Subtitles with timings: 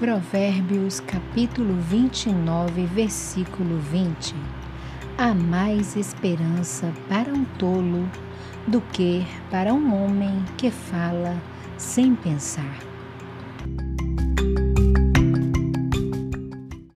[0.00, 4.34] Provérbios capítulo 29, versículo 20.
[5.18, 8.08] Há mais esperança para um tolo
[8.66, 11.36] do que para um homem que fala
[11.76, 12.89] sem pensar.